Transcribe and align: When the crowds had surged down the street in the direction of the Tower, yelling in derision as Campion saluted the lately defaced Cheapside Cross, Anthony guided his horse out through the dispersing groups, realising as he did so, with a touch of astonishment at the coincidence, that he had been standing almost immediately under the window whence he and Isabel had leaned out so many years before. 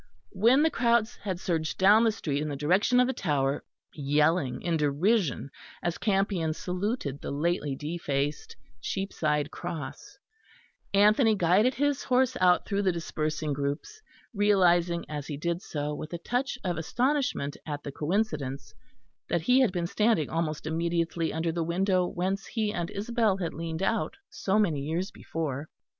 When 0.33 0.63
the 0.63 0.71
crowds 0.71 1.15
had 1.17 1.39
surged 1.39 1.77
down 1.77 2.03
the 2.03 2.11
street 2.11 2.41
in 2.41 2.49
the 2.49 2.55
direction 2.55 2.99
of 2.99 3.05
the 3.05 3.13
Tower, 3.13 3.63
yelling 3.93 4.59
in 4.63 4.75
derision 4.75 5.51
as 5.83 5.99
Campion 5.99 6.55
saluted 6.55 7.21
the 7.21 7.29
lately 7.29 7.75
defaced 7.75 8.55
Cheapside 8.81 9.51
Cross, 9.51 10.17
Anthony 10.91 11.35
guided 11.35 11.75
his 11.75 12.01
horse 12.05 12.35
out 12.41 12.65
through 12.65 12.81
the 12.81 12.91
dispersing 12.91 13.53
groups, 13.53 14.01
realising 14.33 15.05
as 15.07 15.27
he 15.27 15.37
did 15.37 15.61
so, 15.61 15.93
with 15.93 16.13
a 16.13 16.17
touch 16.17 16.57
of 16.63 16.77
astonishment 16.77 17.55
at 17.67 17.83
the 17.83 17.91
coincidence, 17.91 18.73
that 19.29 19.41
he 19.43 19.59
had 19.59 19.71
been 19.71 19.85
standing 19.85 20.31
almost 20.31 20.65
immediately 20.65 21.31
under 21.31 21.51
the 21.51 21.63
window 21.63 22.07
whence 22.07 22.47
he 22.47 22.73
and 22.73 22.89
Isabel 22.89 23.37
had 23.37 23.53
leaned 23.53 23.83
out 23.83 24.17
so 24.31 24.57
many 24.57 24.81
years 24.81 25.11
before. 25.11 25.69